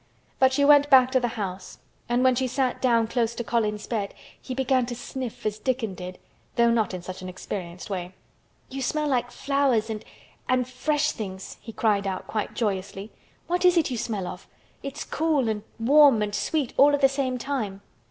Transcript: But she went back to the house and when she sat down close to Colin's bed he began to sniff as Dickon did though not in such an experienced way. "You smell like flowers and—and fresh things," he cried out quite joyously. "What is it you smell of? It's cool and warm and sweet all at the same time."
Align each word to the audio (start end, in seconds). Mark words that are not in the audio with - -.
But 0.39 0.51
she 0.51 0.65
went 0.65 0.89
back 0.89 1.11
to 1.11 1.19
the 1.19 1.27
house 1.37 1.77
and 2.09 2.23
when 2.23 2.33
she 2.33 2.47
sat 2.47 2.81
down 2.81 3.05
close 3.07 3.35
to 3.35 3.43
Colin's 3.43 3.85
bed 3.85 4.15
he 4.41 4.55
began 4.55 4.87
to 4.87 4.95
sniff 4.95 5.45
as 5.45 5.59
Dickon 5.59 5.93
did 5.93 6.17
though 6.55 6.71
not 6.71 6.95
in 6.95 7.03
such 7.03 7.21
an 7.21 7.29
experienced 7.29 7.87
way. 7.87 8.15
"You 8.67 8.81
smell 8.81 9.05
like 9.07 9.29
flowers 9.29 9.91
and—and 9.91 10.67
fresh 10.67 11.11
things," 11.11 11.57
he 11.61 11.71
cried 11.71 12.07
out 12.07 12.25
quite 12.25 12.55
joyously. 12.55 13.11
"What 13.45 13.63
is 13.63 13.77
it 13.77 13.91
you 13.91 13.97
smell 13.99 14.25
of? 14.25 14.47
It's 14.81 15.03
cool 15.05 15.47
and 15.47 15.61
warm 15.77 16.23
and 16.23 16.33
sweet 16.33 16.73
all 16.77 16.95
at 16.95 17.01
the 17.01 17.07
same 17.07 17.37
time." 17.37 17.81